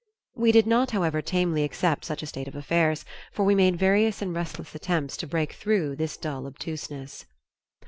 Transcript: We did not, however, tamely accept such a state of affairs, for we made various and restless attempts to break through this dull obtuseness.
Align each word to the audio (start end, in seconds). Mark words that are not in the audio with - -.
We 0.35 0.51
did 0.51 0.65
not, 0.65 0.89
however, 0.89 1.21
tamely 1.21 1.63
accept 1.63 2.05
such 2.05 2.23
a 2.23 2.25
state 2.25 2.47
of 2.47 2.55
affairs, 2.55 3.05
for 3.31 3.45
we 3.45 3.53
made 3.53 3.77
various 3.77 4.19
and 4.19 4.33
restless 4.33 4.73
attempts 4.73 5.15
to 5.17 5.27
break 5.27 5.53
through 5.53 5.95
this 5.95 6.17
dull 6.17 6.47
obtuseness. 6.47 7.27